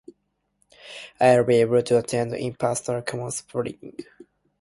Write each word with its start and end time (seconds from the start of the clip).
I'll 1.19 1.43
be 1.43 1.57
able 1.57 1.83
to 1.83 1.99
attend 1.99 2.33
in 2.33 2.55
person 2.55 3.03
come 3.03 3.29
spring. 3.29 3.99